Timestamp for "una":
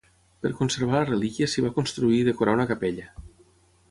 2.61-2.69